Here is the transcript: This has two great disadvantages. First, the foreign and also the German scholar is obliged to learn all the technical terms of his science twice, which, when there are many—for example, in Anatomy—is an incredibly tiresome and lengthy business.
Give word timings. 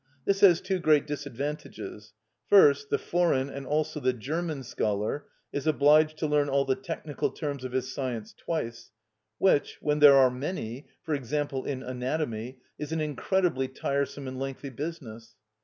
This 0.25 0.39
has 0.39 0.61
two 0.61 0.79
great 0.79 1.05
disadvantages. 1.05 2.13
First, 2.47 2.89
the 2.89 2.97
foreign 2.97 3.51
and 3.51 3.67
also 3.67 3.99
the 3.99 4.13
German 4.13 4.63
scholar 4.63 5.27
is 5.53 5.67
obliged 5.67 6.17
to 6.17 6.25
learn 6.27 6.49
all 6.49 6.65
the 6.65 6.73
technical 6.73 7.29
terms 7.29 7.63
of 7.63 7.71
his 7.73 7.93
science 7.93 8.33
twice, 8.33 8.89
which, 9.37 9.77
when 9.79 9.99
there 9.99 10.15
are 10.17 10.31
many—for 10.31 11.13
example, 11.13 11.65
in 11.65 11.83
Anatomy—is 11.83 12.91
an 12.91 12.99
incredibly 12.99 13.67
tiresome 13.67 14.27
and 14.27 14.39
lengthy 14.39 14.69
business. 14.71 15.35